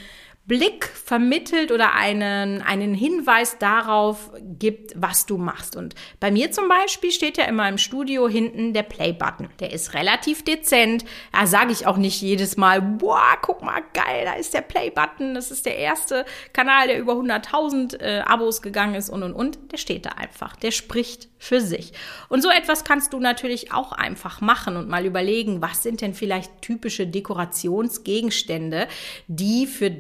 Blick 0.47 0.85
vermittelt 0.85 1.73
oder 1.73 1.95
einen, 1.95 2.62
einen 2.62 2.95
Hinweis 2.95 3.59
darauf 3.59 4.31
gibt, 4.41 4.93
was 4.95 5.26
du 5.26 5.38
machst. 5.38 5.75
Und 5.75 5.97
bei 6.21 6.31
mir 6.31 6.53
zum 6.53 6.69
Beispiel 6.69 7.11
steht 7.11 7.37
ja 7.37 7.47
immer 7.47 7.69
im 7.69 7.79
Studio 7.79 8.29
hinten 8.29 8.73
der 8.73 8.85
Play-Button. 8.85 9.49
Der 9.59 9.73
ist 9.73 9.95
relativ 9.95 10.45
dezent. 10.45 11.05
Da 11.33 11.49
sage 11.49 11.73
ich 11.73 11.88
auch 11.88 11.97
nicht 11.97 12.23
jedes 12.23 12.57
Mal, 12.57 12.81
boah, 12.81 13.37
guck 13.43 13.62
mal, 13.62 13.83
geil, 13.93 14.25
da 14.25 14.35
ist 14.35 14.55
der 14.55 14.61
Play-Button. 14.61 15.35
Das 15.35 15.50
ist 15.50 15.67
der 15.67 15.79
erste 15.79 16.25
Kanal, 16.53 16.87
der 16.87 17.00
über 17.00 17.15
100.000 17.15 18.00
äh, 18.00 18.21
Abos 18.21 18.62
gegangen 18.62 18.95
ist 18.95 19.11
und, 19.11 19.25
und, 19.25 19.33
und. 19.33 19.73
Der 19.73 19.79
steht 19.79 20.07
da 20.07 20.11
einfach. 20.11 20.55
Der 20.55 20.71
spricht 20.71 21.29
für 21.38 21.61
sich. 21.61 21.93
Und 22.29 22.43
so 22.43 22.50
etwas 22.50 22.85
kannst 22.85 23.12
du 23.12 23.21
natürlich 23.21 23.73
auch 23.73 23.93
einfach 23.93 24.41
machen 24.41 24.76
und 24.76 24.88
mal 24.88 25.05
überlegen, 25.05 25.61
was 25.61 25.83
sind 25.83 26.00
denn 26.00 26.15
vielleicht 26.15 26.62
typische 26.62 27.07
Dekorationsgegenstände, 27.07 28.88
die 29.29 29.67
für 29.67 29.91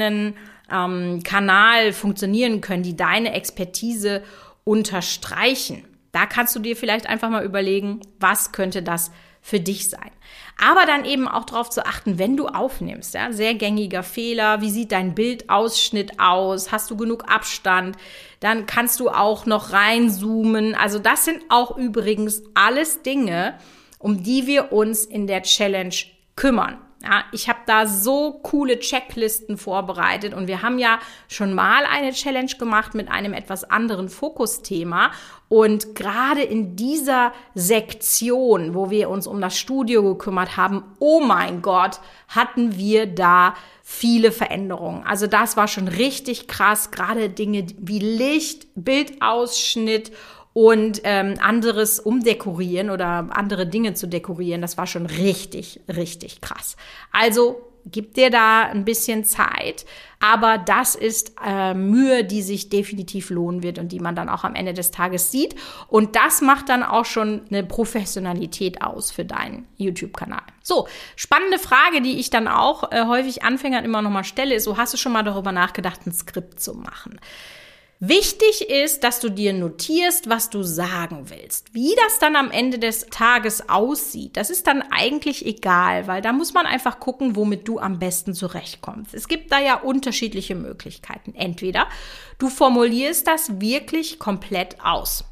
deinen 0.00 0.36
ähm, 0.70 1.22
Kanal 1.22 1.92
funktionieren 1.92 2.60
können, 2.60 2.82
die 2.82 2.96
deine 2.96 3.32
Expertise 3.32 4.22
unterstreichen. 4.64 5.84
Da 6.12 6.26
kannst 6.26 6.54
du 6.54 6.60
dir 6.60 6.76
vielleicht 6.76 7.06
einfach 7.06 7.28
mal 7.30 7.44
überlegen, 7.44 8.00
was 8.20 8.52
könnte 8.52 8.82
das 8.82 9.10
für 9.40 9.60
dich 9.60 9.90
sein. 9.90 10.10
Aber 10.58 10.86
dann 10.86 11.04
eben 11.04 11.28
auch 11.28 11.44
darauf 11.44 11.68
zu 11.68 11.84
achten, 11.84 12.18
wenn 12.18 12.36
du 12.36 12.46
aufnimmst, 12.46 13.12
ja, 13.12 13.30
sehr 13.32 13.54
gängiger 13.54 14.02
Fehler, 14.02 14.62
wie 14.62 14.70
sieht 14.70 14.92
dein 14.92 15.14
Bildausschnitt 15.14 16.18
aus, 16.18 16.72
hast 16.72 16.90
du 16.90 16.96
genug 16.96 17.30
Abstand, 17.30 17.96
dann 18.40 18.64
kannst 18.64 19.00
du 19.00 19.10
auch 19.10 19.44
noch 19.44 19.72
reinzoomen. 19.72 20.74
Also 20.74 20.98
das 20.98 21.26
sind 21.26 21.42
auch 21.50 21.76
übrigens 21.76 22.42
alles 22.54 23.02
Dinge, 23.02 23.58
um 23.98 24.22
die 24.22 24.46
wir 24.46 24.72
uns 24.72 25.04
in 25.04 25.26
der 25.26 25.42
Challenge 25.42 25.94
kümmern. 26.36 26.78
Ja, 27.04 27.24
ich 27.32 27.50
habe 27.50 27.58
da 27.66 27.86
so 27.86 28.40
coole 28.42 28.78
Checklisten 28.78 29.58
vorbereitet 29.58 30.32
und 30.32 30.46
wir 30.46 30.62
haben 30.62 30.78
ja 30.78 30.98
schon 31.28 31.52
mal 31.52 31.84
eine 31.84 32.12
Challenge 32.12 32.52
gemacht 32.58 32.94
mit 32.94 33.10
einem 33.10 33.34
etwas 33.34 33.64
anderen 33.64 34.08
Fokusthema 34.08 35.10
und 35.50 35.94
gerade 35.94 36.42
in 36.42 36.76
dieser 36.76 37.34
Sektion, 37.54 38.74
wo 38.74 38.88
wir 38.88 39.10
uns 39.10 39.26
um 39.26 39.38
das 39.42 39.58
Studio 39.58 40.02
gekümmert 40.02 40.56
haben, 40.56 40.82
oh 40.98 41.20
mein 41.20 41.60
Gott, 41.60 42.00
hatten 42.28 42.78
wir 42.78 43.06
da 43.06 43.54
viele 43.82 44.32
Veränderungen. 44.32 45.04
Also 45.06 45.26
das 45.26 45.58
war 45.58 45.68
schon 45.68 45.88
richtig 45.88 46.48
krass, 46.48 46.90
gerade 46.90 47.28
Dinge 47.28 47.66
wie 47.76 47.98
Licht, 47.98 48.66
Bildausschnitt 48.74 50.10
und 50.54 51.00
ähm, 51.02 51.34
anderes 51.40 52.00
umdekorieren 52.00 52.88
oder 52.88 53.28
andere 53.30 53.66
Dinge 53.66 53.92
zu 53.94 54.06
dekorieren, 54.06 54.62
das 54.62 54.78
war 54.78 54.86
schon 54.86 55.04
richtig, 55.04 55.80
richtig 55.88 56.40
krass. 56.40 56.76
Also 57.12 57.60
gib 57.86 58.14
dir 58.14 58.30
da 58.30 58.62
ein 58.62 58.84
bisschen 58.84 59.24
Zeit, 59.24 59.84
aber 60.20 60.56
das 60.56 60.94
ist 60.94 61.32
äh, 61.44 61.74
Mühe, 61.74 62.24
die 62.24 62.40
sich 62.40 62.68
definitiv 62.70 63.30
lohnen 63.30 63.64
wird 63.64 63.78
und 63.80 63.90
die 63.90 63.98
man 63.98 64.14
dann 64.14 64.28
auch 64.28 64.44
am 64.44 64.54
Ende 64.54 64.72
des 64.72 64.92
Tages 64.92 65.32
sieht. 65.32 65.56
Und 65.88 66.14
das 66.16 66.40
macht 66.40 66.68
dann 66.68 66.84
auch 66.84 67.04
schon 67.04 67.42
eine 67.50 67.64
Professionalität 67.64 68.80
aus 68.80 69.10
für 69.10 69.24
deinen 69.24 69.66
YouTube-Kanal. 69.76 70.42
So, 70.62 70.86
spannende 71.16 71.58
Frage, 71.58 72.00
die 72.00 72.18
ich 72.20 72.30
dann 72.30 72.46
auch 72.46 72.92
äh, 72.92 73.04
häufig 73.06 73.42
Anfängern 73.42 73.84
immer 73.84 74.02
noch 74.02 74.10
mal 74.10 74.24
stelle, 74.24 74.54
ist, 74.54 74.64
so 74.64 74.76
hast 74.78 74.94
du 74.94 74.98
schon 74.98 75.12
mal 75.12 75.24
darüber 75.24 75.50
nachgedacht, 75.52 76.06
ein 76.06 76.12
Skript 76.12 76.60
zu 76.60 76.74
machen? 76.74 77.18
Wichtig 78.00 78.68
ist, 78.68 79.04
dass 79.04 79.20
du 79.20 79.30
dir 79.30 79.52
notierst, 79.52 80.28
was 80.28 80.50
du 80.50 80.62
sagen 80.62 81.30
willst. 81.30 81.72
Wie 81.74 81.94
das 82.04 82.18
dann 82.18 82.34
am 82.36 82.50
Ende 82.50 82.78
des 82.78 83.06
Tages 83.06 83.68
aussieht, 83.68 84.36
das 84.36 84.50
ist 84.50 84.66
dann 84.66 84.82
eigentlich 84.90 85.46
egal, 85.46 86.06
weil 86.06 86.20
da 86.20 86.32
muss 86.32 86.52
man 86.52 86.66
einfach 86.66 86.98
gucken, 86.98 87.36
womit 87.36 87.68
du 87.68 87.78
am 87.78 87.98
besten 87.98 88.34
zurechtkommst. 88.34 89.14
Es 89.14 89.28
gibt 89.28 89.52
da 89.52 89.60
ja 89.60 89.76
unterschiedliche 89.76 90.56
Möglichkeiten. 90.56 91.34
Entweder 91.34 91.86
du 92.38 92.48
formulierst 92.48 93.26
das 93.26 93.60
wirklich 93.60 94.18
komplett 94.18 94.84
aus. 94.84 95.24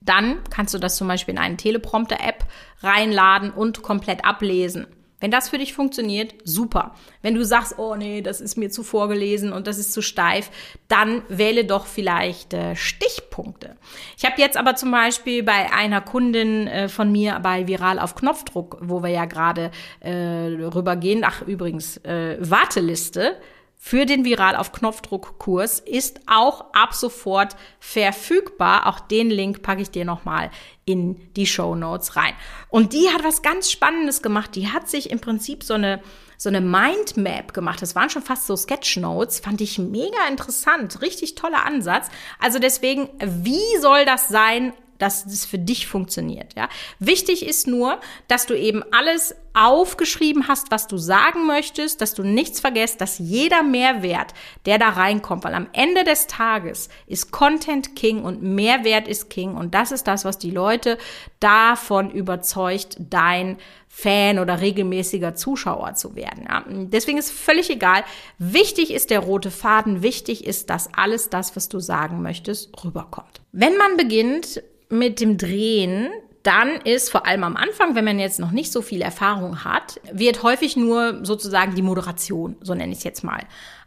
Dann 0.00 0.42
kannst 0.50 0.72
du 0.72 0.78
das 0.78 0.96
zum 0.96 1.08
Beispiel 1.08 1.34
in 1.34 1.40
eine 1.40 1.56
Teleprompter-App 1.56 2.46
reinladen 2.82 3.50
und 3.50 3.82
komplett 3.82 4.24
ablesen. 4.24 4.86
Wenn 5.18 5.30
das 5.30 5.48
für 5.48 5.56
dich 5.56 5.72
funktioniert, 5.72 6.34
super. 6.44 6.94
Wenn 7.22 7.34
du 7.34 7.44
sagst, 7.44 7.78
oh 7.78 7.96
nee, 7.96 8.20
das 8.20 8.42
ist 8.42 8.58
mir 8.58 8.70
zu 8.70 8.82
vorgelesen 8.82 9.52
und 9.52 9.66
das 9.66 9.78
ist 9.78 9.94
zu 9.94 10.02
steif, 10.02 10.50
dann 10.88 11.22
wähle 11.28 11.64
doch 11.64 11.86
vielleicht 11.86 12.52
äh, 12.52 12.76
Stichpunkte. 12.76 13.76
Ich 14.18 14.26
habe 14.26 14.34
jetzt 14.38 14.58
aber 14.58 14.74
zum 14.74 14.90
Beispiel 14.90 15.42
bei 15.42 15.72
einer 15.72 16.02
Kundin 16.02 16.66
äh, 16.66 16.88
von 16.90 17.10
mir 17.10 17.40
bei 17.42 17.66
Viral 17.66 17.98
auf 17.98 18.14
Knopfdruck, 18.14 18.78
wo 18.82 19.02
wir 19.02 19.08
ja 19.08 19.24
gerade 19.24 19.70
äh, 20.00 20.10
rübergehen, 20.10 21.24
ach 21.24 21.40
übrigens, 21.42 21.96
äh, 21.98 22.36
Warteliste, 22.38 23.36
für 23.78 24.04
den 24.06 24.24
Viral 24.24 24.56
auf 24.56 24.72
Knopfdruck 24.72 25.38
Kurs 25.38 25.78
ist 25.78 26.20
auch 26.26 26.72
ab 26.72 26.94
sofort 26.94 27.56
verfügbar. 27.78 28.86
Auch 28.86 29.00
den 29.00 29.30
Link 29.30 29.62
packe 29.62 29.82
ich 29.82 29.90
dir 29.90 30.04
nochmal 30.04 30.50
in 30.84 31.32
die 31.34 31.46
Show 31.46 31.74
Notes 31.74 32.16
rein. 32.16 32.34
Und 32.68 32.92
die 32.92 33.08
hat 33.10 33.22
was 33.22 33.42
ganz 33.42 33.70
Spannendes 33.70 34.22
gemacht. 34.22 34.56
Die 34.56 34.72
hat 34.72 34.88
sich 34.88 35.10
im 35.10 35.20
Prinzip 35.20 35.62
so 35.62 35.74
eine 35.74 36.02
so 36.38 36.48
eine 36.48 36.60
Mindmap 36.60 37.54
gemacht. 37.54 37.80
Das 37.80 37.94
waren 37.94 38.10
schon 38.10 38.22
fast 38.22 38.46
so 38.46 38.56
Sketchnotes. 38.56 39.40
Fand 39.40 39.60
ich 39.60 39.78
mega 39.78 40.26
interessant. 40.28 41.00
Richtig 41.00 41.34
toller 41.34 41.64
Ansatz. 41.64 42.08
Also 42.38 42.58
deswegen, 42.58 43.08
wie 43.20 43.78
soll 43.80 44.04
das 44.04 44.28
sein 44.28 44.72
dass 44.98 45.26
es 45.26 45.44
für 45.44 45.58
dich 45.58 45.86
funktioniert. 45.86 46.54
Ja? 46.56 46.68
Wichtig 46.98 47.46
ist 47.46 47.66
nur, 47.66 48.00
dass 48.28 48.46
du 48.46 48.54
eben 48.54 48.82
alles 48.92 49.34
aufgeschrieben 49.56 50.48
hast, 50.48 50.70
was 50.70 50.86
du 50.86 50.98
sagen 50.98 51.46
möchtest, 51.46 52.02
dass 52.02 52.12
du 52.12 52.22
nichts 52.22 52.60
vergisst, 52.60 53.00
dass 53.00 53.18
jeder 53.18 53.62
Mehrwert, 53.62 54.34
der 54.66 54.78
da 54.78 54.90
reinkommt, 54.90 55.44
weil 55.44 55.54
am 55.54 55.68
Ende 55.72 56.04
des 56.04 56.26
Tages 56.26 56.90
ist 57.06 57.30
Content 57.30 57.96
King 57.96 58.22
und 58.22 58.42
Mehrwert 58.42 59.08
ist 59.08 59.30
King 59.30 59.54
und 59.54 59.74
das 59.74 59.92
ist 59.92 60.06
das, 60.06 60.26
was 60.26 60.36
die 60.36 60.50
Leute 60.50 60.98
davon 61.40 62.10
überzeugt, 62.10 62.96
dein 62.98 63.56
Fan 63.88 64.38
oder 64.38 64.60
regelmäßiger 64.60 65.36
Zuschauer 65.36 65.94
zu 65.94 66.14
werden. 66.14 66.44
Ja. 66.46 66.62
Deswegen 66.68 67.16
ist 67.16 67.30
völlig 67.30 67.70
egal. 67.70 68.04
Wichtig 68.36 68.92
ist 68.92 69.08
der 69.08 69.20
rote 69.20 69.50
Faden. 69.50 70.02
Wichtig 70.02 70.46
ist, 70.46 70.68
dass 70.68 70.92
alles 70.92 71.30
das, 71.30 71.56
was 71.56 71.70
du 71.70 71.80
sagen 71.80 72.20
möchtest, 72.20 72.84
rüberkommt. 72.84 73.40
Wenn 73.52 73.78
man 73.78 73.96
beginnt, 73.96 74.62
mit 74.88 75.20
dem 75.20 75.36
Drehen, 75.38 76.10
dann 76.46 76.76
ist 76.82 77.10
vor 77.10 77.26
allem 77.26 77.42
am 77.42 77.56
Anfang, 77.56 77.96
wenn 77.96 78.04
man 78.04 78.20
jetzt 78.20 78.38
noch 78.38 78.52
nicht 78.52 78.70
so 78.70 78.80
viel 78.80 79.02
Erfahrung 79.02 79.64
hat, 79.64 80.00
wird 80.12 80.44
häufig 80.44 80.76
nur 80.76 81.24
sozusagen 81.24 81.74
die 81.74 81.82
Moderation, 81.82 82.54
so 82.60 82.72
nenne 82.72 82.92
ich 82.92 82.98
es 82.98 83.04
jetzt 83.04 83.24
mal, 83.24 83.40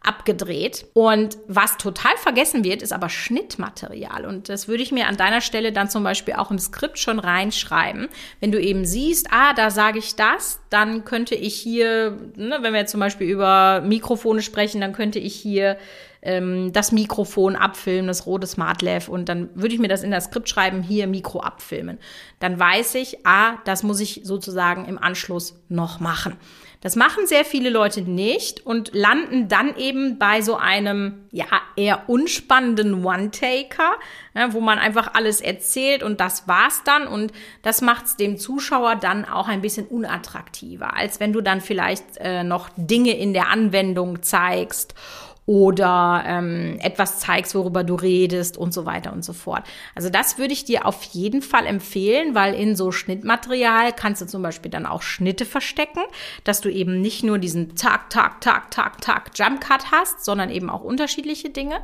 abgedreht. 0.03 0.85
Und 0.93 1.37
was 1.47 1.77
total 1.77 2.17
vergessen 2.17 2.65
wird, 2.65 2.81
ist 2.81 2.91
aber 2.91 3.07
Schnittmaterial. 3.07 4.25
Und 4.25 4.49
das 4.49 4.67
würde 4.67 4.83
ich 4.83 4.91
mir 4.91 5.07
an 5.07 5.15
deiner 5.15 5.39
Stelle 5.39 5.71
dann 5.71 5.89
zum 5.89 6.03
Beispiel 6.03 6.33
auch 6.33 6.51
im 6.51 6.59
Skript 6.59 6.99
schon 6.99 7.19
reinschreiben. 7.19 8.09
Wenn 8.41 8.51
du 8.51 8.59
eben 8.59 8.83
siehst, 8.83 9.27
ah, 9.31 9.53
da 9.53 9.71
sage 9.71 9.99
ich 9.99 10.17
das, 10.17 10.59
dann 10.69 11.05
könnte 11.05 11.35
ich 11.35 11.55
hier, 11.55 12.17
ne, 12.35 12.59
wenn 12.61 12.73
wir 12.73 12.81
jetzt 12.81 12.91
zum 12.91 12.99
Beispiel 12.99 13.29
über 13.29 13.81
Mikrofone 13.85 14.41
sprechen, 14.41 14.81
dann 14.81 14.91
könnte 14.91 15.19
ich 15.19 15.35
hier 15.35 15.77
ähm, 16.21 16.71
das 16.73 16.91
Mikrofon 16.91 17.55
abfilmen, 17.55 18.07
das 18.07 18.25
rote 18.25 18.47
SmartLav 18.47 19.07
und 19.07 19.29
dann 19.29 19.49
würde 19.53 19.73
ich 19.73 19.79
mir 19.79 19.87
das 19.87 20.03
in 20.03 20.11
das 20.11 20.25
Skript 20.25 20.49
schreiben, 20.49 20.81
hier 20.81 21.07
Mikro 21.07 21.39
abfilmen. 21.39 21.99
Dann 22.39 22.59
weiß 22.59 22.95
ich, 22.95 23.25
ah, 23.25 23.57
das 23.65 23.83
muss 23.83 23.99
ich 23.99 24.21
sozusagen 24.23 24.85
im 24.85 24.97
Anschluss 24.97 25.55
noch 25.69 25.99
machen. 25.99 26.35
Das 26.81 26.95
machen 26.95 27.27
sehr 27.27 27.43
viele 27.43 27.69
Leute 27.69 28.01
nicht 28.01 28.65
und 28.65 28.91
landen 28.93 29.49
dann 29.49 29.75
eben 29.75 30.17
bei 30.17 30.41
so 30.41 30.55
einem, 30.55 31.25
ja, 31.29 31.45
eher 31.75 32.07
unspannenden 32.07 33.03
One-Taker, 33.03 33.91
ja, 34.33 34.53
wo 34.53 34.61
man 34.61 34.79
einfach 34.79 35.13
alles 35.13 35.41
erzählt 35.41 36.03
und 36.03 36.21
das 36.21 36.47
war's 36.47 36.81
dann 36.85 37.05
und 37.05 37.33
das 37.63 37.81
macht's 37.81 38.15
dem 38.15 38.37
Zuschauer 38.37 38.95
dann 38.95 39.25
auch 39.25 39.49
ein 39.49 39.61
bisschen 39.61 39.87
unattraktiver, 39.87 40.95
als 40.95 41.19
wenn 41.19 41.33
du 41.33 41.41
dann 41.41 41.59
vielleicht 41.59 42.17
äh, 42.19 42.45
noch 42.45 42.69
Dinge 42.77 43.11
in 43.17 43.33
der 43.33 43.49
Anwendung 43.49 44.21
zeigst 44.23 44.95
oder 45.49 46.23
ähm, 46.27 46.77
etwas 46.79 47.17
zeigst, 47.17 47.55
worüber 47.55 47.83
du 47.83 47.95
redest 47.95 48.55
und 48.55 48.71
so 48.71 48.85
weiter 48.85 49.11
und 49.11 49.25
so 49.25 49.33
fort. 49.33 49.63
Also 49.95 50.11
das 50.11 50.37
würde 50.37 50.53
ich 50.53 50.63
dir 50.63 50.85
auf 50.85 51.01
jeden 51.05 51.41
Fall 51.41 51.65
empfehlen, 51.65 52.35
weil 52.35 52.53
in 52.53 52.75
so 52.75 52.91
Schnittmaterial 52.91 53.91
kannst 53.91 54.21
du 54.21 54.27
zum 54.27 54.43
Beispiel 54.43 54.69
dann 54.69 54.85
auch 54.85 55.01
Schnitte 55.01 55.47
verstecken, 55.47 56.01
dass 56.43 56.61
du 56.61 56.69
eben 56.69 57.01
nicht 57.01 57.23
nur 57.23 57.39
diesen 57.39 57.75
Tag, 57.75 58.11
Tag, 58.11 58.41
Tag, 58.41 58.69
Tag, 58.69 59.01
Tag 59.01 59.31
Jump 59.33 59.59
Cut 59.59 59.91
hast, 59.91 60.23
sondern 60.23 60.51
eben 60.51 60.69
auch 60.69 60.83
unterschiedliche 60.83 61.49
Dinge. 61.49 61.79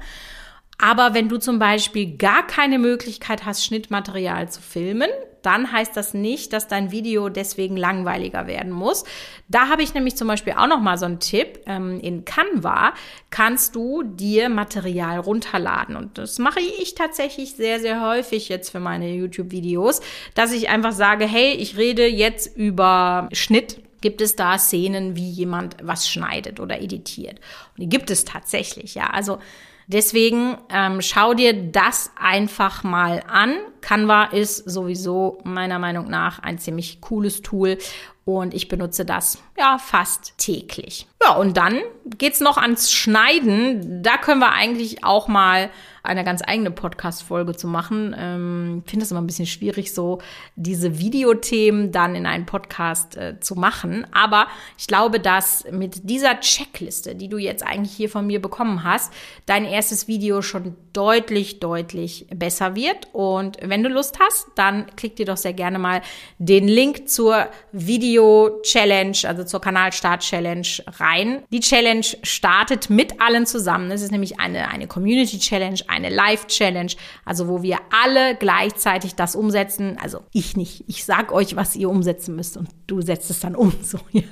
Aber 0.77 1.15
wenn 1.15 1.27
du 1.27 1.39
zum 1.39 1.57
Beispiel 1.57 2.17
gar 2.17 2.45
keine 2.45 2.77
Möglichkeit 2.77 3.45
hast, 3.45 3.65
Schnittmaterial 3.65 4.47
zu 4.47 4.61
filmen, 4.61 5.09
dann 5.45 5.71
heißt 5.71 5.95
das 5.95 6.13
nicht, 6.13 6.53
dass 6.53 6.67
dein 6.67 6.91
Video 6.91 7.29
deswegen 7.29 7.77
langweiliger 7.77 8.47
werden 8.47 8.71
muss. 8.71 9.03
Da 9.47 9.69
habe 9.69 9.83
ich 9.83 9.93
nämlich 9.93 10.15
zum 10.15 10.27
Beispiel 10.27 10.53
auch 10.53 10.67
noch 10.67 10.81
mal 10.81 10.97
so 10.97 11.05
einen 11.05 11.19
Tipp. 11.19 11.59
Ähm, 11.65 11.99
in 11.99 12.25
Canva 12.25 12.93
kannst 13.29 13.75
du 13.75 14.03
dir 14.03 14.49
Material 14.49 15.19
runterladen. 15.19 15.95
Und 15.95 16.17
das 16.17 16.39
mache 16.39 16.59
ich 16.59 16.95
tatsächlich 16.95 17.53
sehr, 17.53 17.79
sehr 17.79 18.01
häufig 18.01 18.49
jetzt 18.49 18.69
für 18.69 18.79
meine 18.79 19.13
YouTube-Videos, 19.13 20.01
dass 20.33 20.51
ich 20.51 20.69
einfach 20.69 20.93
sage, 20.93 21.25
hey, 21.25 21.51
ich 21.53 21.77
rede 21.77 22.07
jetzt 22.07 22.55
über 22.57 23.29
Schnitt 23.31 23.81
gibt 24.01 24.21
es 24.21 24.35
da 24.35 24.59
Szenen, 24.59 25.15
wie 25.15 25.31
jemand 25.31 25.77
was 25.81 26.07
schneidet 26.07 26.59
oder 26.59 26.79
editiert. 26.79 27.39
Und 27.75 27.81
die 27.81 27.89
gibt 27.89 28.11
es 28.11 28.23
tatsächlich, 28.23 28.93
ja. 28.93 29.07
Also 29.07 29.39
Deswegen 29.87 30.57
ähm, 30.69 31.01
schau 31.01 31.33
dir 31.33 31.53
das 31.53 32.11
einfach 32.15 32.83
mal 32.83 33.23
an. 33.27 33.55
Canva 33.81 34.25
ist 34.25 34.57
sowieso 34.57 35.39
meiner 35.43 35.79
Meinung 35.79 36.09
nach 36.09 36.39
ein 36.39 36.57
ziemlich 36.57 37.01
cooles 37.01 37.41
Tool 37.41 37.77
und 38.25 38.55
ich 38.55 38.67
benutze 38.67 39.05
das 39.05 39.37
ja 39.57 39.77
fast 39.77 40.37
täglich. 40.37 41.07
Ja, 41.23 41.35
und 41.35 41.57
dann 41.57 41.79
geht's 42.17 42.39
noch 42.39 42.57
ans 42.57 42.91
Schneiden. 42.91 44.01
Da 44.01 44.17
können 44.17 44.39
wir 44.39 44.51
eigentlich 44.51 45.03
auch 45.03 45.27
mal 45.27 45.69
eine 46.05 46.23
ganz 46.23 46.41
eigene 46.45 46.71
Podcast-Folge 46.71 47.55
zu 47.55 47.67
machen. 47.67 48.15
Ähm, 48.17 48.83
ich 48.85 48.89
finde 48.89 49.05
es 49.05 49.11
immer 49.11 49.21
ein 49.21 49.27
bisschen 49.27 49.45
schwierig, 49.45 49.93
so 49.93 50.19
diese 50.55 50.99
Videothemen 50.99 51.91
dann 51.91 52.15
in 52.15 52.25
einen 52.25 52.45
Podcast 52.45 53.17
äh, 53.17 53.39
zu 53.39 53.55
machen. 53.55 54.07
Aber 54.11 54.47
ich 54.77 54.87
glaube, 54.87 55.19
dass 55.19 55.65
mit 55.71 56.09
dieser 56.09 56.39
Checkliste, 56.39 57.15
die 57.15 57.29
du 57.29 57.37
jetzt 57.37 57.65
eigentlich 57.65 57.95
hier 57.95 58.09
von 58.09 58.27
mir 58.27 58.41
bekommen 58.41 58.83
hast, 58.83 59.13
dein 59.45 59.65
erstes 59.65 60.07
Video 60.07 60.41
schon 60.41 60.75
deutlich, 60.93 61.59
deutlich 61.59 62.27
besser 62.33 62.75
wird. 62.75 63.09
Und 63.13 63.57
wenn 63.61 63.83
du 63.83 63.89
Lust 63.89 64.19
hast, 64.19 64.47
dann 64.55 64.85
klick 64.95 65.15
dir 65.15 65.25
doch 65.25 65.37
sehr 65.37 65.53
gerne 65.53 65.79
mal 65.79 66.01
den 66.37 66.67
Link 66.67 67.09
zur 67.09 67.47
Video-Challenge, 67.71 69.17
also 69.25 69.43
zur 69.43 69.61
Kanalstart-Challenge 69.61 70.67
rein. 70.99 71.43
Die 71.51 71.59
Challenge 71.59 72.05
startet 72.23 72.89
mit 72.89 73.21
allen 73.21 73.45
zusammen. 73.45 73.91
Es 73.91 74.01
ist 74.01 74.11
nämlich 74.11 74.39
eine, 74.39 74.69
eine 74.69 74.87
Community-Challenge, 74.87 75.79
eine 75.95 76.09
Live-Challenge, 76.09 76.91
also 77.23 77.47
wo 77.47 77.63
wir 77.63 77.79
alle 77.89 78.35
gleichzeitig 78.35 79.15
das 79.15 79.35
umsetzen. 79.35 79.97
Also 80.01 80.19
ich 80.31 80.55
nicht. 80.57 80.83
Ich 80.87 81.05
sag 81.05 81.31
euch, 81.31 81.55
was 81.55 81.75
ihr 81.75 81.89
umsetzen 81.89 82.35
müsst 82.35 82.57
und 82.57 82.69
du 82.87 83.01
setzt 83.01 83.29
es 83.29 83.39
dann 83.39 83.55
um. 83.55 83.73
So, 83.85 83.99
ja. 84.11 84.23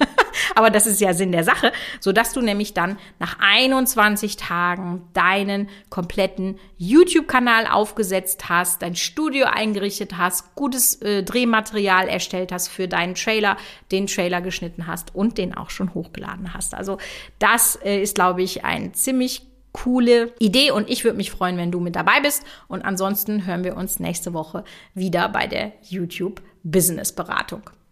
Aber 0.55 0.71
das 0.71 0.87
ist 0.87 0.99
ja 0.99 1.13
Sinn 1.13 1.31
der 1.31 1.43
Sache, 1.43 1.71
so 1.99 2.11
dass 2.11 2.33
du 2.33 2.41
nämlich 2.41 2.73
dann 2.73 2.97
nach 3.19 3.37
21 3.39 4.35
Tagen 4.35 5.03
deinen 5.13 5.69
kompletten 5.89 6.59
YouTube-Kanal 6.77 7.67
aufgesetzt 7.67 8.49
hast, 8.49 8.81
dein 8.81 8.95
Studio 8.95 9.45
eingerichtet 9.45 10.17
hast, 10.17 10.55
gutes 10.55 11.01
äh, 11.01 11.23
Drehmaterial 11.23 12.07
erstellt 12.07 12.51
hast 12.51 12.67
für 12.67 12.87
deinen 12.87 13.13
Trailer, 13.13 13.57
den 13.91 14.07
Trailer 14.07 14.41
geschnitten 14.41 14.87
hast 14.87 15.13
und 15.13 15.37
den 15.37 15.53
auch 15.53 15.69
schon 15.69 15.93
hochgeladen 15.93 16.53
hast. 16.53 16.73
Also 16.73 16.97
das 17.39 17.75
äh, 17.83 18.01
ist, 18.01 18.15
glaube 18.15 18.41
ich, 18.41 18.65
ein 18.65 18.93
ziemlich 18.93 19.52
coole 19.73 20.33
Idee 20.39 20.71
und 20.71 20.89
ich 20.89 21.03
würde 21.03 21.17
mich 21.17 21.31
freuen, 21.31 21.57
wenn 21.57 21.71
du 21.71 21.81
mit 21.81 21.95
dabei 21.95 22.21
bist. 22.21 22.45
Und 22.67 22.83
ansonsten 22.83 23.45
hören 23.45 23.63
wir 23.63 23.75
uns 23.75 23.99
nächste 23.99 24.33
Woche 24.33 24.63
wieder 24.93 25.27
bei 25.27 25.47
der 25.47 25.73
YouTube 25.81 26.41
Business 26.63 27.11
Beratung. 27.11 27.63